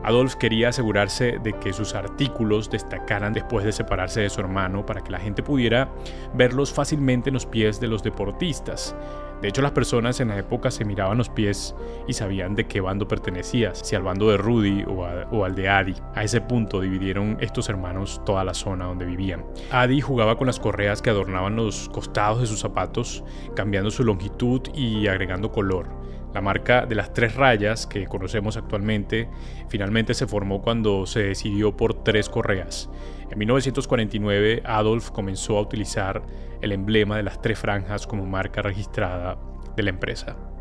Adolf 0.04 0.36
quería 0.36 0.70
asegurarse 0.70 1.40
de 1.42 1.54
que 1.54 1.72
sus 1.72 1.96
artículos 1.96 2.70
destacaran 2.70 3.32
después 3.32 3.66
de 3.66 3.72
separarse 3.72 4.20
de 4.20 4.30
su 4.30 4.42
hermano 4.42 4.86
para 4.86 5.02
que 5.02 5.12
la 5.12 5.20
gente 5.20 5.42
pudiera 5.42 5.90
verlos 6.34 6.74
fácilmente 6.74 7.30
en 7.30 7.36
los 7.36 7.46
pies 7.46 7.80
de 7.80 7.88
los 7.88 8.04
deportistas. 8.04 8.96
De 9.42 9.50
hecho, 9.50 9.62
las 9.62 9.72
personas 9.72 10.22
en 10.22 10.30
la 10.30 10.38
época 10.38 10.72
se 10.72 10.86
miraban 10.86 11.18
los 11.18 11.30
pies 11.30 11.76
y 12.08 12.14
sabían 12.14 12.56
de 12.56 12.66
qué 12.66 12.80
bando 12.80 13.10
pertenecías, 13.10 13.80
si 13.84 13.94
al 13.94 14.04
bando 14.04 14.30
de 14.30 14.38
Rudy 14.38 14.84
o, 14.84 15.06
o, 15.32 15.44
al 15.44 15.54
de 15.54 15.68
Adi. 15.68 15.96
A 16.16 16.24
ese 16.24 16.40
punto 16.40 16.80
dividieron 16.80 17.38
estos 17.42 17.68
hermanos 17.68 18.22
toda 18.26 18.46
la 18.46 18.54
zona 18.54 18.86
donde 18.86 19.06
vivían. 19.06 19.44
Adi 19.70 20.00
jugaba 20.00 20.38
con 20.38 20.48
las 20.48 20.62
correas 20.62 21.02
que 21.02 21.10
adornaban 21.10 21.58
los 21.58 21.90
costados 21.90 22.40
de 22.40 22.48
sus 22.48 22.60
zapatos, 22.60 23.22
cambiando 23.54 23.92
su 23.92 24.06
longitud 24.06 24.62
y 24.74 25.08
agregando 25.08 25.52
color. 25.52 26.03
La 26.34 26.42
marca 26.42 26.86
de 26.86 26.96
las 26.96 27.13
tres 27.13 27.36
rayas 27.36 27.86
que 27.86 28.08
conocemos 28.08 28.58
actualmente 28.58 29.30
finalmente 29.68 30.13
se 30.13 30.28
formó 30.28 30.62
cuando 30.62 31.06
se 31.06 31.24
decidió 31.24 31.78
por 31.78 32.04
tres 32.04 32.28
correas. 32.28 32.90
En 33.30 33.38
1949 33.38 34.63
Adolf 34.66 35.12
comenzó 35.12 35.58
a 35.58 35.62
utilizar 35.62 36.24
el 36.62 36.72
emblema 36.72 37.18
de 37.18 37.24
las 37.24 37.42
tres 37.42 37.60
franjas 37.60 38.08
como 38.08 38.25
marca 38.25 38.62
registrada 38.62 39.38
de 39.75 39.84
la 39.84 39.90
empresa. 39.90 40.53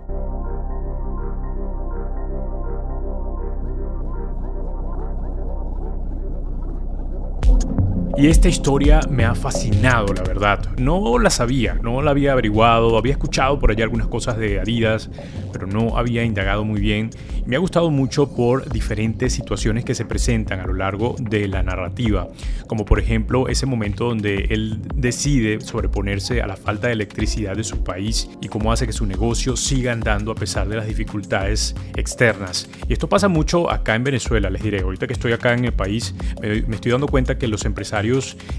Y 8.15 8.27
esta 8.27 8.49
historia 8.49 9.01
me 9.09 9.25
ha 9.25 9.35
fascinado, 9.35 10.13
la 10.13 10.23
verdad. 10.23 10.69
No 10.77 11.19
la 11.19 11.31
sabía, 11.31 11.79
no 11.83 12.03
la 12.03 12.11
había 12.11 12.33
averiguado, 12.33 12.99
había 12.99 13.13
escuchado 13.13 13.59
por 13.59 13.71
allá 13.71 13.85
algunas 13.85 14.07
cosas 14.07 14.37
de 14.37 14.61
Adidas, 14.61 15.11
pero 15.51 15.67
no 15.67 15.97
había 15.97 16.23
indagado 16.23 16.63
muy 16.63 16.81
bien. 16.81 17.09
Me 17.47 17.57
ha 17.57 17.59
gustado 17.59 17.91
mucho 17.91 18.37
por 18.37 18.71
diferentes 18.71 19.33
situaciones 19.33 19.85
que 19.87 19.95
se 19.95 20.05
presentan 20.05 20.61
a 20.61 20.67
lo 20.67 20.75
largo 20.75 21.17
de 21.19 21.49
la 21.49 21.63
narrativa, 21.63 22.29
como 22.67 22.85
por 22.85 23.01
ejemplo 23.01 23.49
ese 23.49 23.65
momento 23.65 24.05
donde 24.05 24.47
él 24.51 24.81
decide 24.95 25.61
sobreponerse 25.63 26.43
a 26.43 26.47
la 26.47 26.57
falta 26.57 26.89
de 26.89 26.93
electricidad 26.93 27.57
de 27.57 27.65
su 27.65 27.83
país 27.83 28.29
y 28.43 28.49
cómo 28.49 28.73
hace 28.73 28.87
que 28.87 28.93
su 28.93 29.07
negocio 29.07 29.57
siga 29.57 29.91
andando 29.91 30.33
a 30.33 30.35
pesar 30.35 30.69
de 30.69 30.77
las 30.77 30.87
dificultades 30.87 31.75
externas. 31.97 32.69
Y 32.89 32.93
esto 32.93 33.09
pasa 33.09 33.29
mucho 33.29 33.71
acá 33.71 33.95
en 33.95 34.05
Venezuela, 34.05 34.51
les 34.51 34.63
diré. 34.63 34.81
Ahorita 34.83 35.07
que 35.07 35.15
estoy 35.15 35.33
acá 35.33 35.55
en 35.55 35.65
el 35.65 35.73
país, 35.73 36.15
me 36.43 36.77
estoy 36.77 36.93
dando 36.93 37.09
cuenta 37.09 37.39
que 37.39 37.49
los 37.49 37.65
empresarios 37.65 38.02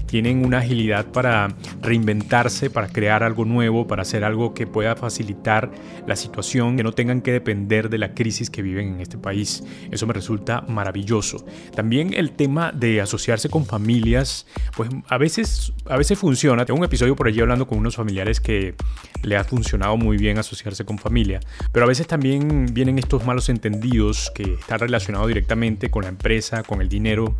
tienen 0.06 0.44
una 0.44 0.58
agilidad 0.58 1.06
para 1.06 1.54
reinventarse, 1.82 2.70
para 2.70 2.88
crear 2.88 3.22
algo 3.22 3.44
nuevo, 3.44 3.86
para 3.86 4.02
hacer 4.02 4.24
algo 4.24 4.54
que 4.54 4.66
pueda 4.66 4.96
facilitar 4.96 5.70
la 6.06 6.16
situación, 6.16 6.76
que 6.76 6.82
no 6.82 6.92
tengan 6.92 7.20
que 7.20 7.32
depender 7.32 7.88
de 7.90 7.98
la 7.98 8.14
crisis 8.14 8.50
que 8.50 8.62
viven 8.62 8.94
en 8.94 9.00
este 9.00 9.18
país. 9.18 9.64
Eso 9.90 10.06
me 10.06 10.12
resulta 10.12 10.62
maravilloso. 10.62 11.44
También 11.74 12.14
el 12.14 12.32
tema 12.32 12.72
de 12.72 13.00
asociarse 13.00 13.48
con 13.48 13.66
familias, 13.66 14.46
pues 14.76 14.90
a 15.08 15.18
veces, 15.18 15.72
a 15.86 15.96
veces 15.96 16.18
funciona. 16.18 16.64
Tengo 16.64 16.78
un 16.78 16.84
episodio 16.84 17.16
por 17.16 17.28
allí 17.28 17.40
hablando 17.40 17.66
con 17.66 17.78
unos 17.78 17.96
familiares 17.96 18.40
que 18.40 18.74
le 19.22 19.36
ha 19.36 19.44
funcionado 19.44 19.96
muy 19.96 20.16
bien 20.16 20.38
asociarse 20.38 20.84
con 20.84 20.98
familia, 20.98 21.40
pero 21.72 21.84
a 21.84 21.88
veces 21.88 22.06
también 22.06 22.66
vienen 22.72 22.98
estos 22.98 23.24
malos 23.24 23.48
entendidos 23.48 24.30
que 24.34 24.54
están 24.54 24.78
relacionados 24.78 25.28
directamente 25.28 25.90
con 25.90 26.02
la 26.02 26.08
empresa, 26.08 26.62
con 26.62 26.80
el 26.80 26.88
dinero 26.88 27.36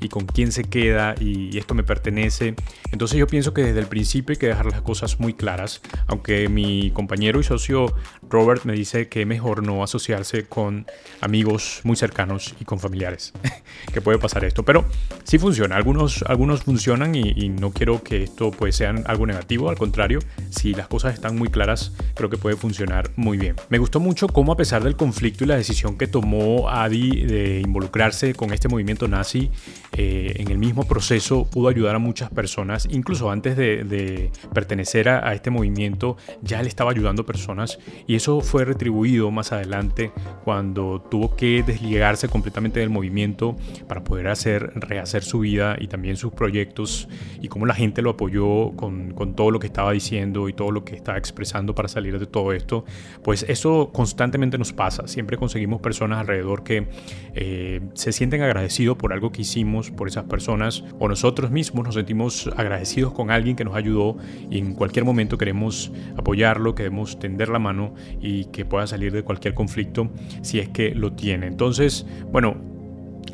y 0.00 0.08
con 0.08 0.26
quién 0.26 0.52
se 0.52 0.64
queda 0.64 1.14
y, 1.20 1.56
esto 1.58 1.74
me 1.74 1.82
pertenece. 1.82 2.54
Entonces 2.92 3.18
yo 3.18 3.26
pienso 3.26 3.52
que 3.52 3.62
desde 3.62 3.80
el 3.80 3.86
principio 3.86 4.32
hay 4.32 4.38
que 4.38 4.46
dejar 4.46 4.66
las 4.66 4.80
cosas 4.82 5.18
muy 5.18 5.34
claras, 5.34 5.80
aunque 6.06 6.48
mi 6.48 6.90
compañero 6.92 7.40
y 7.40 7.42
socio 7.42 7.94
Robert 8.30 8.64
me 8.64 8.74
dice 8.74 9.08
que 9.08 9.26
mejor 9.26 9.64
no 9.64 9.82
asociarse 9.82 10.46
con 10.46 10.86
amigos 11.20 11.80
muy 11.84 11.96
cercanos 11.96 12.54
y 12.60 12.64
con 12.64 12.78
familiares, 12.78 13.32
que 13.92 14.00
puede 14.00 14.18
pasar 14.18 14.44
esto, 14.44 14.64
pero 14.64 14.84
sí 15.24 15.38
funciona, 15.38 15.76
algunos, 15.76 16.22
algunos 16.28 16.62
funcionan 16.62 17.14
y, 17.14 17.48
no 17.48 17.70
quiero 17.70 18.02
que 18.02 18.24
esto 18.24 18.50
pues 18.50 18.76
sea 18.76 18.90
algo 19.06 19.26
negativo, 19.26 19.70
al 19.70 19.76
contrario, 19.76 20.20
si 20.50 20.74
las 20.74 20.86
cosas 20.86 21.14
están 21.14 21.36
muy 21.36 21.48
claras, 21.48 21.92
creo 22.14 22.28
que 22.28 22.36
puede 22.36 22.56
funcionar 22.56 23.10
muy 23.16 23.38
bien. 23.38 23.56
Me 23.68 23.78
gustó 23.78 24.00
mucho 24.00 24.28
cómo 24.28 24.52
a 24.52 24.56
pesar 24.56 24.84
del 24.84 24.96
conflicto 24.96 25.44
y 25.44 25.46
la 25.46 25.56
decisión 25.56 25.96
que 25.96 26.06
tomó 26.06 26.68
Adi 26.68 27.24
de 27.24 27.60
involucrarse 27.60 28.34
con 28.34 28.52
este 28.52 28.68
movimiento 28.68 29.08
nazi, 29.08 29.50
eh, 29.92 30.34
en 30.36 30.50
el 30.50 30.58
mismo 30.58 30.86
proceso 30.86 31.46
pudo 31.50 31.68
ayudar 31.68 31.96
a 31.96 31.98
muchas 31.98 32.30
personas, 32.30 32.86
incluso 32.90 33.30
antes 33.30 33.56
de, 33.56 34.30
pertenecer 34.52 35.08
a, 35.08 35.32
este 35.34 35.50
movimiento, 35.50 36.16
ya 36.42 36.60
él 36.60 36.66
estaba 36.66 36.90
ayudando 36.90 37.24
personas 37.24 37.78
y 38.06 38.14
eso 38.14 38.40
fue 38.40 38.64
retribuido 38.64 39.30
más 39.30 39.52
adelante 39.52 40.12
cuando 40.44 41.00
tuvo 41.10 41.36
que 41.36 41.62
desligarse 41.62 42.28
completamente 42.28 42.80
del 42.80 42.90
movimiento 42.90 43.56
para 43.86 44.04
poder 44.04 44.28
hacer, 44.28 44.72
rehacer 44.74 45.22
su 45.22 45.40
vida 45.40 45.76
y 45.80 45.88
también 45.88 46.16
sus 46.16 46.32
proyectos 46.32 47.08
y 47.40 47.48
cómo 47.48 47.66
la 47.66 47.74
gente 47.74 48.02
lo 48.02 48.10
apoyó 48.10 48.72
con, 48.76 49.12
con 49.14 49.34
todo 49.34 49.50
lo 49.50 49.58
que 49.58 49.66
estaba 49.66 49.92
diciendo 49.92 50.48
y 50.48 50.52
todo 50.52 50.70
lo 50.70 50.84
que 50.84 50.96
estaba 50.96 51.18
expresando 51.18 51.74
para 51.74 51.88
salir 51.88 52.18
de 52.18 52.26
todo 52.26 52.52
esto, 52.52 52.84
pues 53.22 53.44
eso 53.48 53.90
constantemente 53.92 54.58
nos 54.58 54.72
pasa, 54.72 55.08
siempre 55.08 55.36
conseguimos 55.36 55.80
personas 55.80 56.18
alrededor 56.18 56.62
que 56.62 56.88
eh, 57.34 57.80
se 57.94 58.12
sienten 58.12 58.42
agradecidos 58.42 58.96
por 58.96 59.12
algo 59.12 59.32
que 59.32 59.42
hicimos 59.42 59.77
por 59.90 60.08
esas 60.08 60.24
personas 60.24 60.84
o 60.98 61.08
nosotros 61.08 61.50
mismos 61.50 61.86
nos 61.86 61.94
sentimos 61.94 62.50
agradecidos 62.56 63.12
con 63.12 63.30
alguien 63.30 63.56
que 63.56 63.64
nos 63.64 63.74
ayudó 63.74 64.16
y 64.50 64.58
en 64.58 64.74
cualquier 64.74 65.04
momento 65.04 65.38
queremos 65.38 65.92
apoyarlo, 66.16 66.74
queremos 66.74 67.18
tender 67.18 67.48
la 67.48 67.58
mano 67.58 67.94
y 68.20 68.46
que 68.46 68.64
pueda 68.64 68.86
salir 68.86 69.12
de 69.12 69.22
cualquier 69.22 69.54
conflicto 69.54 70.10
si 70.42 70.58
es 70.58 70.68
que 70.68 70.94
lo 70.94 71.12
tiene. 71.12 71.46
Entonces, 71.46 72.06
bueno, 72.30 72.77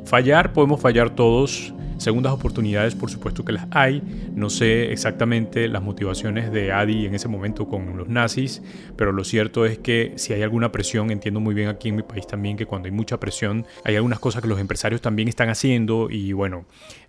fallar, 0.04 0.52
podemos 0.52 0.80
fallar 0.80 1.10
todos 1.10 1.74
Segundas 1.98 2.32
oportunidades, 2.32 2.94
por 2.94 3.10
supuesto 3.10 3.44
que 3.44 3.52
las 3.52 3.66
hay. 3.70 4.02
No 4.34 4.50
sé 4.50 4.92
exactamente 4.92 5.68
las 5.68 5.82
motivaciones 5.82 6.52
de 6.52 6.72
Adi 6.72 7.06
en 7.06 7.14
ese 7.14 7.28
momento 7.28 7.68
con 7.68 7.96
los 7.96 8.08
nazis, 8.08 8.62
pero 8.96 9.12
lo 9.12 9.24
cierto 9.24 9.64
es 9.64 9.78
que 9.78 10.12
si 10.16 10.32
hay 10.32 10.42
alguna 10.42 10.72
presión, 10.72 11.10
entiendo 11.10 11.40
muy 11.40 11.54
bien 11.54 11.68
aquí 11.68 11.90
en 11.90 11.96
mi 11.96 12.02
país 12.02 12.26
también 12.26 12.56
que 12.56 12.66
cuando 12.66 12.86
hay 12.86 12.92
mucha 12.92 13.20
presión, 13.20 13.64
hay 13.84 13.96
algunas 13.96 14.18
cosas 14.18 14.42
que 14.42 14.48
los 14.48 14.58
empresarios 14.58 15.00
también 15.00 15.28
están 15.28 15.48
haciendo 15.48 16.10
y 16.10 16.32
bueno, 16.32 16.64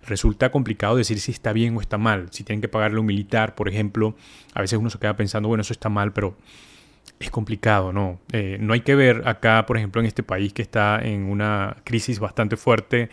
resulta 0.06 0.50
complicado 0.50 0.96
decir 0.96 1.20
si 1.20 1.32
está 1.32 1.52
bien 1.52 1.76
o 1.76 1.80
está 1.80 1.98
mal. 1.98 2.28
Si 2.30 2.44
tienen 2.44 2.60
que 2.60 2.68
pagarle 2.68 3.00
un 3.00 3.06
militar, 3.06 3.54
por 3.54 3.68
ejemplo, 3.68 4.14
a 4.54 4.60
veces 4.60 4.78
uno 4.78 4.88
se 4.88 4.98
queda 4.98 5.16
pensando, 5.16 5.48
bueno, 5.48 5.62
eso 5.62 5.72
está 5.72 5.88
mal, 5.88 6.12
pero 6.12 6.36
es 7.18 7.30
complicado, 7.30 7.92
¿no? 7.92 8.20
Eh, 8.32 8.58
no 8.60 8.74
hay 8.74 8.80
que 8.80 8.94
ver 8.94 9.22
acá, 9.26 9.64
por 9.66 9.76
ejemplo, 9.76 10.00
en 10.00 10.06
este 10.06 10.22
país 10.22 10.52
que 10.52 10.62
está 10.62 11.00
en 11.02 11.24
una 11.24 11.76
crisis 11.84 12.18
bastante 12.18 12.56
fuerte, 12.56 13.10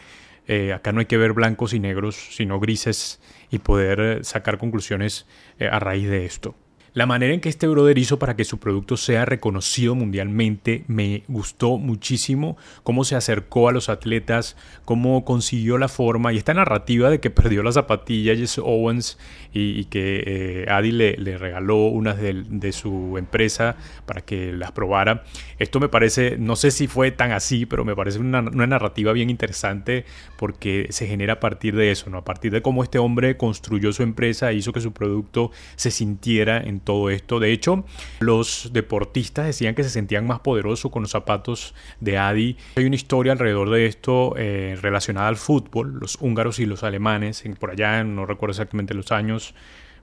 eh, 0.47 0.73
acá 0.73 0.91
no 0.91 0.99
hay 0.99 1.05
que 1.05 1.17
ver 1.17 1.33
blancos 1.33 1.73
y 1.73 1.79
negros, 1.79 2.15
sino 2.15 2.59
grises 2.59 3.21
y 3.49 3.59
poder 3.59 3.99
eh, 3.99 4.23
sacar 4.23 4.57
conclusiones 4.57 5.25
eh, 5.59 5.67
a 5.71 5.79
raíz 5.79 6.09
de 6.09 6.25
esto. 6.25 6.55
La 6.93 7.07
manera 7.07 7.33
en 7.33 7.41
que 7.41 7.49
este 7.49 7.67
brother 7.67 7.97
hizo 7.97 8.19
para 8.19 8.35
que 8.35 8.45
su 8.45 8.59
producto 8.59 8.97
sea 8.97 9.25
reconocido 9.25 9.95
mundialmente 9.95 10.83
me 10.87 11.23
gustó 11.27 11.79
muchísimo. 11.79 12.55
Cómo 12.83 13.03
se 13.03 13.15
acercó 13.15 13.67
a 13.67 13.71
los 13.71 13.89
atletas, 13.89 14.55
cómo 14.85 15.25
consiguió 15.25 15.79
la 15.79 15.87
forma 15.87 16.33
y 16.33 16.37
esta 16.37 16.53
narrativa 16.53 17.09
de 17.09 17.19
que 17.19 17.31
perdió 17.31 17.63
la 17.63 17.71
zapatilla 17.71 18.35
Jesse 18.35 18.59
Owens 18.59 19.17
y, 19.51 19.85
que 19.85 20.23
eh, 20.25 20.65
Adi 20.69 20.91
le, 20.91 21.37
regaló 21.37 21.87
unas 21.87 22.17
de, 22.19 22.71
su 22.71 23.17
empresa 23.17 23.75
para 24.05 24.21
que 24.21 24.51
las 24.53 24.71
probara. 24.71 25.23
Esto 25.57 25.79
me 25.79 25.89
parece, 25.89 26.37
no 26.37 26.55
sé 26.55 26.69
si 26.69 26.85
fue 26.85 27.09
tan 27.09 27.31
así, 27.31 27.65
pero 27.65 27.85
me 27.85 27.95
parece 27.95 28.19
una, 28.19 28.41
una 28.41 28.67
narrativa 28.67 29.13
bien 29.13 29.31
interesante 29.31 30.05
porque 30.37 30.87
se 30.91 31.07
genera 31.07 31.33
a 31.33 31.39
partir 31.39 31.75
de 31.75 31.91
eso, 31.91 32.11
¿no? 32.11 32.19
a 32.19 32.23
partir 32.23 32.51
de 32.51 32.61
cómo 32.61 32.83
este 32.83 32.99
hombre 32.99 33.35
construyó 33.35 33.93
su 33.93 34.03
empresa 34.03 34.53
hizo 34.53 34.73
que 34.73 34.81
su 34.81 34.91
producto 34.91 35.51
se 35.75 35.89
sintiera 35.89 36.61
en 36.61 36.82
todo 36.83 37.09
esto. 37.09 37.39
De 37.39 37.51
hecho, 37.51 37.85
los 38.19 38.71
deportistas 38.73 39.45
decían 39.45 39.75
que 39.75 39.83
se 39.83 39.89
sentían 39.89 40.27
más 40.27 40.39
poderosos 40.39 40.91
con 40.91 41.03
los 41.03 41.11
zapatos 41.11 41.73
de 41.99 42.17
Adi. 42.17 42.57
Hay 42.75 42.85
una 42.85 42.95
historia 42.95 43.31
alrededor 43.31 43.69
de 43.69 43.85
esto 43.85 44.35
eh, 44.37 44.77
relacionada 44.81 45.27
al 45.27 45.37
fútbol, 45.37 45.99
los 45.99 46.17
húngaros 46.19 46.59
y 46.59 46.65
los 46.65 46.83
alemanes, 46.83 47.43
por 47.59 47.71
allá 47.71 48.03
no 48.03 48.25
recuerdo 48.25 48.51
exactamente 48.51 48.93
los 48.93 49.11
años, 49.11 49.53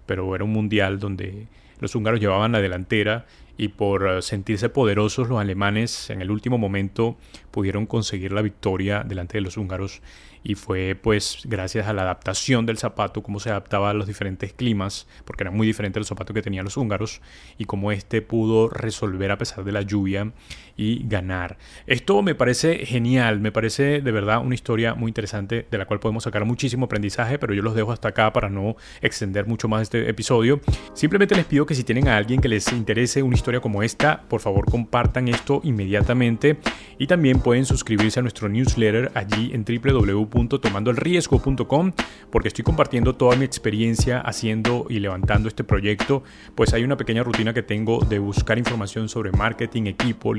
pero 0.07 0.35
era 0.35 0.45
un 0.45 0.53
mundial 0.53 0.99
donde 0.99 1.47
los 1.81 1.95
húngaros 1.95 2.21
llevaban 2.21 2.53
la 2.53 2.61
delantera 2.61 3.27
y 3.57 3.69
por 3.69 4.09
eh, 4.09 4.23
sentirse 4.23 4.69
poderosos 4.69 5.29
los 5.29 5.41
alemanes 5.41 6.11
en 6.11 6.23
el 6.23 6.31
último 6.31 6.59
momento 6.59 7.17
pudieron 7.51 7.87
conseguir 7.87 8.33
la 8.33 8.43
victoria 8.43 9.03
delante 9.05 9.39
de 9.39 9.43
los 9.43 9.57
húngaros 9.57 10.01
y 10.43 10.55
fue 10.55 10.95
pues 10.95 11.41
gracias 11.45 11.87
a 11.87 11.93
la 11.93 12.03
adaptación 12.03 12.67
del 12.67 12.79
zapato, 12.79 13.23
cómo 13.23 13.41
se 13.41 13.51
adaptaba 13.51 13.91
a 13.91 13.95
los 13.95 14.07
diferentes 14.07 14.53
climas, 14.53 15.07
porque 15.25 15.45
era 15.45 15.51
muy 15.51 15.67
diferente 15.67 15.99
el 15.99 16.05
zapato 16.05 16.35
que 16.35 16.43
tenían 16.43 16.65
los 16.65 16.77
húngaros 16.77 17.21
y 17.59 17.65
cómo 17.65 17.93
este 17.93 18.23
pudo 18.23 18.69
resolver 18.69 19.31
a 19.31 19.39
pesar 19.39 19.65
de 19.65 19.73
la 19.73 19.83
lluvia 19.83 20.33
y 20.81 21.05
ganar. 21.07 21.59
Esto 21.87 22.23
me 22.23 22.35
parece 22.35 22.87
genial, 22.87 23.39
me 23.39 23.53
parece 23.53 24.01
de 24.01 24.13
verdad 24.13 24.43
una 24.43 24.55
historia 24.55 24.95
muy 24.95 25.11
interesante 25.11 25.67
de 25.71 25.79
la 25.79 25.85
cual 25.85 26.01
podemos 26.01 26.25
sacar 26.25 26.47
muchísimo 26.47 26.87
aprendizaje, 26.87 27.39
pero 27.39 27.53
yo 27.53 27.61
los 27.61 27.75
dejo 27.75 27.93
hasta 27.93 28.09
acá 28.09 28.33
para 28.33 28.49
no 28.49 28.77
extender 29.03 29.47
mucho 29.47 29.69
más 29.69 29.83
este 29.83 30.09
episodio. 30.09 30.63
Simplemente 30.95 31.35
les 31.35 31.45
pido 31.45 31.67
que 31.67 31.75
si 31.75 31.85
tienen 31.85 32.09
a 32.09 32.17
alguien 32.17 32.41
que 32.41 32.49
les 32.49 32.73
interese 32.73 33.23
una 33.23 33.35
historia 33.35 33.61
como 33.61 33.83
esta, 33.83 34.23
por 34.23 34.41
favor 34.41 34.65
compartan 34.71 35.29
esto 35.29 35.61
inmediatamente 35.65 36.57
y 36.99 37.07
también 37.07 37.41
pueden 37.41 37.67
suscribirse 37.67 38.21
a 38.21 38.23
nuestro 38.23 38.49
newsletter 38.49 39.13
allí 39.15 39.51
en 39.53 39.67
www.tomandoelriesgo.com 39.67 41.93
porque 42.31 42.49
estoy 42.49 42.65
compartiendo 42.65 43.17
toda 43.17 43.37
mi 43.37 43.45
experiencia 43.45 44.19
haciendo 44.21 44.87
y 44.89 45.01
levantando 45.01 45.49
este 45.49 45.63
proyecto, 45.63 46.23
pues 46.55 46.73
hay 46.73 46.85
una 46.85 46.97
pequeña 46.97 47.23
rutina 47.23 47.53
que 47.53 47.63
tengo 47.63 48.01
de 48.01 48.19
buscar 48.19 48.57
información 48.57 49.11
sobre 49.11 49.31
marketing, 49.33 49.85
equipo, 49.85 50.33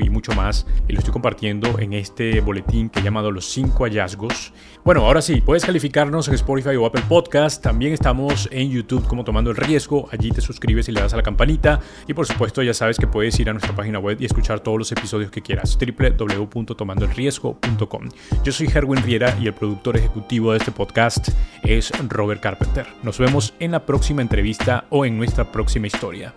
y 0.00 0.08
mucho 0.08 0.32
más 0.32 0.66
y 0.88 0.92
lo 0.92 0.98
estoy 0.98 1.12
compartiendo 1.12 1.78
en 1.78 1.92
este 1.92 2.40
boletín 2.40 2.88
que 2.88 3.00
he 3.00 3.02
llamado 3.02 3.30
Los 3.30 3.44
5 3.50 3.84
hallazgos. 3.84 4.54
Bueno, 4.82 5.04
ahora 5.04 5.20
sí, 5.20 5.42
puedes 5.42 5.66
calificarnos 5.66 6.26
en 6.28 6.34
Spotify 6.34 6.76
o 6.76 6.86
Apple 6.86 7.02
Podcast, 7.06 7.62
también 7.62 7.92
estamos 7.92 8.48
en 8.50 8.70
YouTube 8.70 9.06
como 9.06 9.24
Tomando 9.24 9.50
el 9.50 9.56
Riesgo, 9.56 10.08
allí 10.10 10.30
te 10.30 10.40
suscribes 10.40 10.88
y 10.88 10.92
le 10.92 11.02
das 11.02 11.12
a 11.12 11.18
la 11.18 11.22
campanita 11.22 11.80
y 12.06 12.14
por 12.14 12.24
supuesto 12.26 12.62
ya 12.62 12.72
sabes 12.72 12.96
que 12.98 13.06
puedes 13.06 13.38
ir 13.38 13.50
a 13.50 13.52
nuestra 13.52 13.76
página 13.76 13.98
web 13.98 14.16
y 14.20 14.24
escuchar 14.24 14.60
todos 14.60 14.78
los 14.78 14.90
episodios 14.90 15.30
que 15.30 15.42
quieras 15.42 15.76
www.tomandoelriesgo.com. 15.78 18.08
Yo 18.42 18.52
soy 18.52 18.70
Herwin 18.72 19.02
Riera 19.02 19.36
y 19.38 19.48
el 19.48 19.54
productor 19.54 19.98
ejecutivo 19.98 20.52
de 20.52 20.58
este 20.58 20.72
podcast 20.72 21.28
es 21.62 21.92
Robert 22.08 22.40
Carpenter. 22.40 22.86
Nos 23.02 23.18
vemos 23.18 23.52
en 23.60 23.72
la 23.72 23.84
próxima 23.84 24.22
entrevista 24.22 24.86
o 24.88 25.04
en 25.04 25.18
nuestra 25.18 25.52
próxima 25.52 25.86
historia. 25.86 26.32